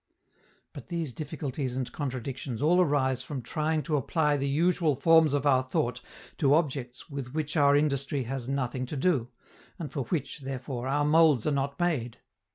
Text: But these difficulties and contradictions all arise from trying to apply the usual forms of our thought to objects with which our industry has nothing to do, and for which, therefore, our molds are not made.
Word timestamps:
But 0.73 0.87
these 0.87 1.13
difficulties 1.13 1.77
and 1.77 1.91
contradictions 1.91 2.59
all 2.59 2.81
arise 2.81 3.21
from 3.21 3.43
trying 3.43 3.83
to 3.83 3.97
apply 3.97 4.35
the 4.35 4.49
usual 4.49 4.95
forms 4.95 5.35
of 5.35 5.45
our 5.45 5.61
thought 5.61 6.01
to 6.39 6.55
objects 6.55 7.07
with 7.07 7.35
which 7.35 7.55
our 7.55 7.75
industry 7.75 8.23
has 8.23 8.47
nothing 8.49 8.87
to 8.87 8.97
do, 8.97 9.27
and 9.77 9.91
for 9.91 10.05
which, 10.05 10.39
therefore, 10.39 10.87
our 10.87 11.05
molds 11.05 11.45
are 11.45 11.51
not 11.51 11.79
made. 11.79 12.17